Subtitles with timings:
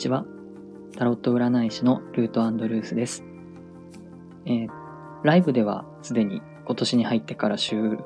[0.00, 0.24] ちは。
[0.96, 3.22] タロット占い師のルートルースです。
[4.46, 4.68] えー、
[5.22, 7.98] ライブではすでに今年に入ってから収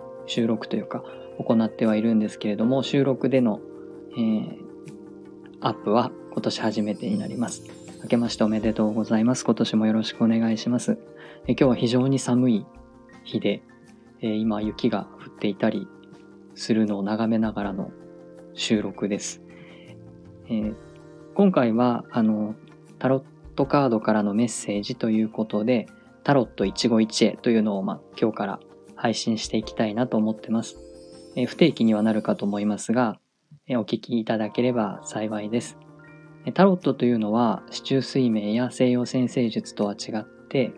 [0.46, 1.04] 録というか
[1.38, 3.61] 行ってはいるんですけれども、収録での、
[4.12, 4.59] えー、
[5.61, 7.62] アップは今年初めてになります。
[8.02, 9.45] 明けましておめでとうございます。
[9.45, 10.98] 今年もよろしくお願いします。
[11.46, 12.66] え今日は非常に寒い
[13.22, 13.62] 日で、
[14.20, 15.86] えー、今雪が降っていたり
[16.56, 17.92] するのを眺めながらの
[18.52, 19.42] 収録です。
[20.47, 20.74] えー、
[21.34, 22.55] 今回はあの
[23.01, 23.23] タロッ
[23.56, 25.87] トカードからのメッセージということで
[26.23, 28.61] タロット一期一会というのを、まあ、今日から
[28.95, 30.77] 配信していきたいなと思ってます。
[31.34, 33.19] え、不定期にはなるかと思いますが、
[33.66, 35.77] え、お聞きいただければ幸いです。
[36.55, 40.73] タロットというのは、市中水明や西洋先生術とは違って、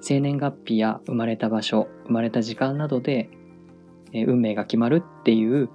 [0.00, 3.28] 生年月日や生まれた場所、生まれた時間などで、
[4.12, 5.68] え運命が決まるっていう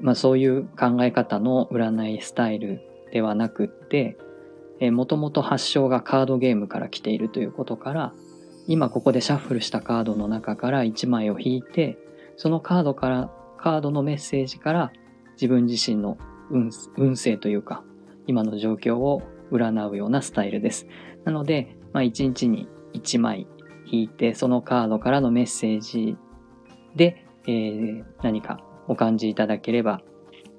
[0.00, 2.82] まあ、そういう考え方の占いスタイル
[3.16, 4.18] ではなくって、
[4.90, 8.12] もともと発祥がカードゲームから来ているということから、
[8.66, 11.96] 今ここでシャッフルしたカードの中から1枚を引いて、
[12.36, 14.92] そのカードから、カードのメッセージから
[15.32, 16.18] 自分自身の
[16.50, 17.84] 運運勢というか、
[18.26, 20.86] 今の状況を占うようなスタイルです。
[21.24, 23.46] なので、まあ、1日に1枚
[23.86, 26.18] 引いて、そのカードからのメッセージ
[26.94, 30.02] で、えー、何かお感じいただければ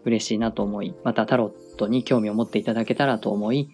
[0.07, 3.69] 嬉しいなと思い、またタロットに興味を持っていただけたらと思い、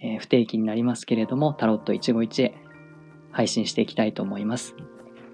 [0.00, 2.66] えー、不定期になりますけれども、タロット一期一会
[3.30, 4.74] 配信していきたいと思います。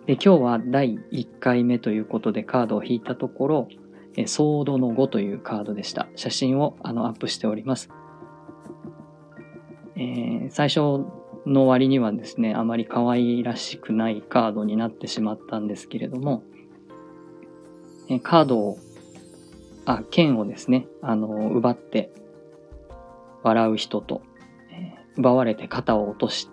[0.06, 3.68] で今日は第1回目ということでカードを引いたところ、
[4.16, 6.08] えソードの5というカードでした。
[6.16, 7.90] 写真をあのアップしております。
[9.94, 11.06] えー、最初
[11.46, 16.42] の割にはですね、あまり可愛らしくないカードになってしまったんですけれども、
[18.08, 18.78] えカードを、
[19.84, 22.12] あ、剣をですね、あの、奪って
[23.42, 24.22] 笑う人と、
[24.72, 26.48] え奪われて肩を落とし、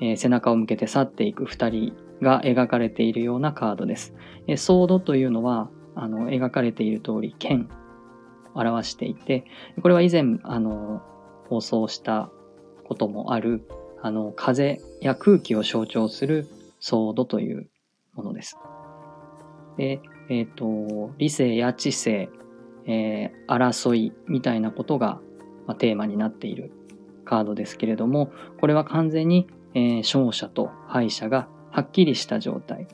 [0.00, 4.14] え背中を向けて去っていく二人が描かれているようなカードです。
[4.46, 7.68] えソードというのは、あの、描かれている通り、剣
[8.54, 9.44] を表していて、
[9.82, 11.02] これは以前、あの、
[11.48, 12.30] 放送した
[12.84, 13.68] こともある、
[14.00, 16.48] あの、風や空気を象徴する
[16.80, 17.68] ソードという
[18.14, 18.56] ものです。
[19.76, 22.28] で、えっ、ー、と、理性や知性、
[22.86, 25.20] えー、争いみたいなことが、
[25.66, 26.72] まあ、テーマになっている
[27.24, 32.86] カードですけれども、これは完全に、えー、勝者と敗者がはっきりした状態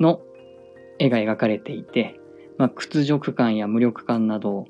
[0.00, 0.20] の
[0.98, 2.18] 絵が描かれていて、
[2.58, 4.66] まあ、屈辱感や無力感など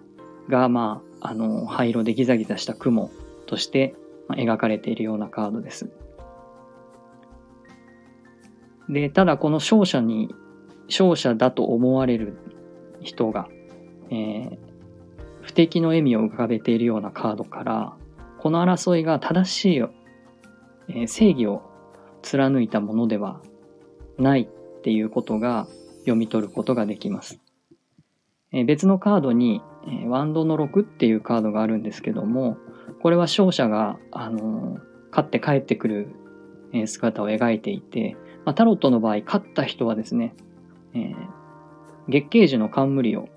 [0.49, 3.11] が、まあ、あの、灰色でギザギザした雲
[3.47, 3.95] として、
[4.29, 5.91] まあ、描かれているようなカードです。
[8.89, 10.35] で、ただこの勝者に
[10.89, 12.39] 勝者だと思われる
[13.01, 13.49] 人が、
[14.11, 14.59] えー、
[15.43, 17.97] 不敵の笑みを浮かべているようなカードから、
[18.39, 21.63] この争いが正しい、えー、正義を
[22.23, 23.41] 貫いたものでは
[24.19, 25.67] ないっていうことが
[26.01, 27.41] 読み取ることができます。
[28.53, 32.57] えー、別のカードに、えー、ワンドの6っていうカードがあるんですけども、
[33.03, 34.79] これは勝者が、あの
[35.11, 36.09] 勝って帰ってくる、
[36.73, 40.35] え姿を描いていて、まあ、タロットの場合、勝った人はですね、
[40.95, 41.17] えー、
[42.09, 43.29] 月桂樹の冠を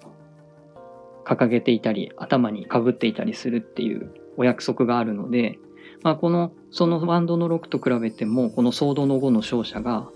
[1.25, 5.59] 掲げていたり、頭にかぶっていたりするっていうお約束があるので、
[6.03, 10.09] まあ、この、そのバンドの6と比べても、このソードの5の勝者が、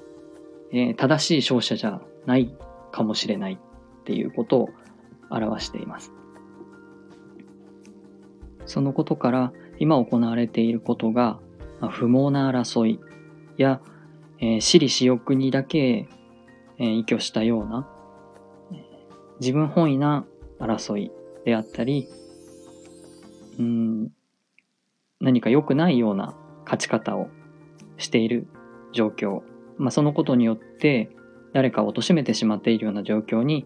[0.72, 2.56] えー、正しい勝者じゃない
[2.92, 4.69] かもしれないっていうことを
[5.30, 6.13] 表しています。
[8.66, 11.40] そのことから、今行われていることが、
[11.80, 13.00] まあ、不毛な争い
[13.58, 13.81] や、
[14.40, 16.08] えー、私利私欲にだけ
[16.78, 17.88] えー、依拠したような、
[19.40, 20.26] 自分本位な
[20.60, 21.12] 争い
[21.46, 22.08] であったり、
[23.60, 24.12] うん、
[25.20, 26.36] 何か良くないような
[26.66, 27.28] 勝ち方を
[27.98, 28.48] している
[28.94, 29.42] 状況、
[29.78, 31.10] まあ、そのことによって
[31.54, 33.66] 誰かを貶めてしまっているような状況に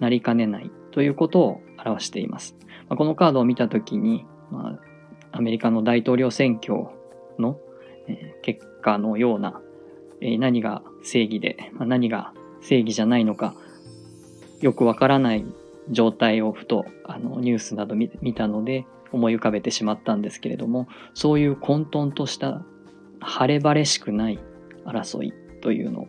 [0.00, 2.56] なりかねないということを表しています。
[2.88, 4.78] まあ、このカードを見たときに、ま
[5.32, 6.86] あ、アメリカの大統領選挙
[7.38, 7.58] の、
[8.06, 9.60] え、結果のような、
[10.20, 13.54] え、何が正義で、まあ、何が正義じゃないのか、
[14.60, 15.44] よくわからない
[15.90, 22.62] 状態をふとあのニュースなど見たので思い浮かべてしまったんですけれども、そういう混沌とした
[23.20, 24.38] 晴れ晴れしくない
[24.84, 26.08] 争いというのを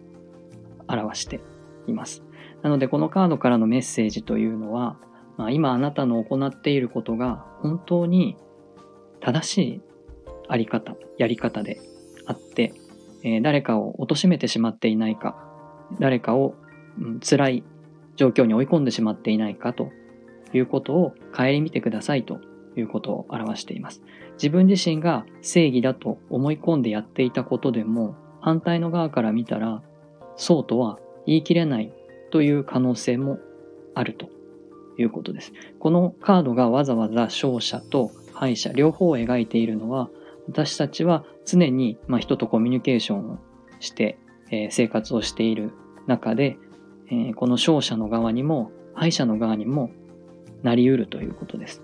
[0.88, 1.42] 表して
[1.88, 2.24] います。
[2.62, 4.98] なのでこのカードからのメッセージというのは、
[5.38, 8.38] まあ、今あなたの行っていることが本当に
[9.20, 9.82] 正しい
[10.48, 11.80] あり方、やり方で
[12.26, 12.74] あって、
[13.24, 15.36] えー、誰かを貶めてしまっていないか、
[16.00, 16.56] 誰かを、
[17.00, 17.64] うん、辛い
[18.16, 19.92] 状況に追い込んでしまっていないかと
[20.54, 22.40] いうことを顧みてくださいと
[22.76, 24.02] いうことを表しています。
[24.34, 29.82] 自分自身が正義だと思い込んでやっていたことでも、反対の側から見たら、
[30.36, 31.94] そうとは言い切れない
[32.32, 33.40] という可能性も
[33.94, 34.30] あると
[34.98, 35.54] いうことです。
[35.80, 40.10] このカードがわざわざ勝者と敗者両方を描いているのは、
[40.48, 43.40] 私たちは常に、ま、人とコミュニケーションを
[43.80, 44.20] して、
[44.52, 45.72] え、生活をしている
[46.06, 46.58] 中で、
[47.12, 49.92] え、この勝者の側にも敗者の側にも
[50.64, 51.84] なり得るということです。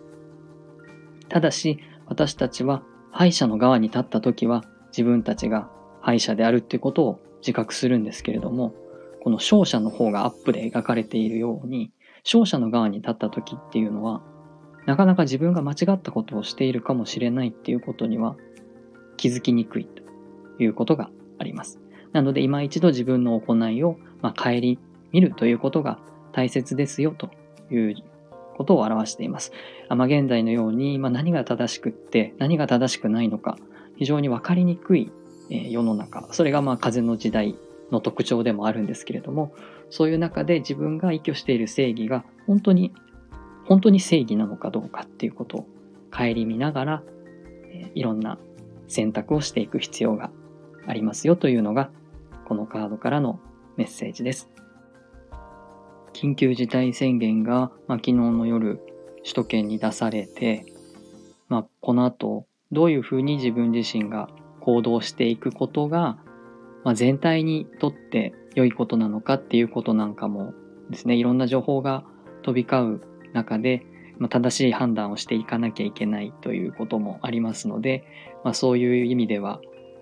[1.30, 5.70] ただし、私たちは敗者の側に立った時は自分たちが
[6.02, 8.74] 敗者であるってことを自覚するんですけれども、
[9.24, 11.92] この勝者の方がアップで描かれているように、
[12.24, 14.22] 勝者の側に立った時っていうのは、
[14.86, 18.36] なかなか自分が間違ったことをしているかもしれないっていうことには
[19.18, 20.02] 気づきにくいと
[20.62, 21.80] いうことがあります。
[22.14, 24.78] なので今一度自分の行いを、まあ、顧
[25.12, 26.00] みるということが
[26.32, 27.30] 大切ですよと
[27.72, 27.96] いう
[28.58, 29.52] ことを表しています。
[29.90, 33.58] まあ、現在のように、まあ、何が正しくって何が正しくないのか
[33.98, 35.12] 非常に分かりにくい、
[35.50, 37.56] え世の中それがまあ風の時代
[37.92, 39.54] の特徴でもあるんですけれども
[39.90, 42.94] そういう中で自分が依拠している正義が本当に
[43.66, 45.68] 本当に正義なのかどうかっていうことを
[46.12, 47.04] 顧みながら、
[47.72, 48.38] えいろんな
[48.88, 50.32] 選択をしていく必要が
[50.88, 51.90] ありますよというのが
[52.46, 53.40] このカードからの
[53.78, 54.50] メッセージです。
[56.22, 58.80] 緊急事態宣言が、まあ、昨日の夜
[59.24, 60.66] 首都圏に出されて、
[61.50, 64.30] まあ、この後どういうふうに自分自身が
[64.60, 66.20] 行動していくことが、
[66.84, 70.54] まあ、全体にとって良いことなのかっていうことなんかも
[70.92, 72.04] ですねいろんな情報が
[72.44, 73.02] 飛び交う
[73.34, 73.84] 中で、
[74.20, 78.06] まあ、正しい判断をしていかなきゃいけないということもありますので、
[78.44, 79.60] まあ、そういう意味では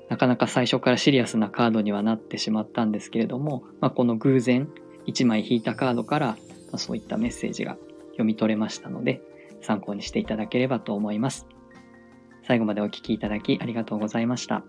[0.10, 4.68] なかなか最初からシリアスなカードにはなってしまったんですけれども、まあ、この偶然
[5.10, 6.38] 1枚引いたカードから、
[6.72, 7.78] ま、そういったメッセージが
[8.12, 9.22] 読み取れましたので
[9.62, 11.48] 参考にしていただければと思います。
[12.48, 14.64] 最後までお聴きいただきありがとうございました。